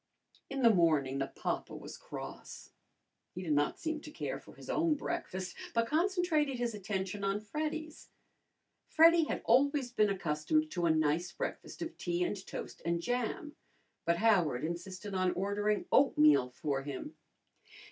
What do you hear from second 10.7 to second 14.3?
to a nice breakfast of tea and toast and jam, but